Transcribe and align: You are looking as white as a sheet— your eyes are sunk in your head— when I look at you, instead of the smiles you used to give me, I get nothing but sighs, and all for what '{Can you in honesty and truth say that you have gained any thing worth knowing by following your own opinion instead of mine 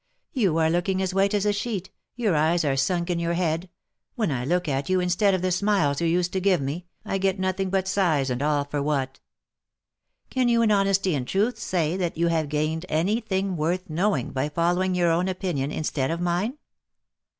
You 0.33 0.57
are 0.57 0.71
looking 0.71 0.99
as 0.99 1.13
white 1.13 1.35
as 1.35 1.45
a 1.45 1.53
sheet— 1.53 1.91
your 2.15 2.35
eyes 2.35 2.65
are 2.65 2.75
sunk 2.75 3.11
in 3.11 3.19
your 3.19 3.33
head— 3.35 3.69
when 4.15 4.31
I 4.31 4.43
look 4.43 4.67
at 4.67 4.89
you, 4.89 4.99
instead 4.99 5.35
of 5.35 5.43
the 5.43 5.51
smiles 5.51 6.01
you 6.01 6.07
used 6.07 6.33
to 6.33 6.39
give 6.39 6.59
me, 6.59 6.87
I 7.05 7.19
get 7.19 7.37
nothing 7.39 7.69
but 7.69 7.87
sighs, 7.87 8.31
and 8.31 8.41
all 8.41 8.65
for 8.65 8.81
what 8.81 9.19
'{Can 10.31 10.49
you 10.49 10.63
in 10.63 10.71
honesty 10.71 11.13
and 11.13 11.27
truth 11.27 11.59
say 11.59 11.97
that 11.97 12.17
you 12.17 12.29
have 12.29 12.49
gained 12.49 12.87
any 12.89 13.19
thing 13.19 13.55
worth 13.55 13.91
knowing 13.91 14.31
by 14.31 14.49
following 14.49 14.95
your 14.95 15.11
own 15.11 15.27
opinion 15.27 15.71
instead 15.71 16.09
of 16.09 16.19
mine 16.19 16.57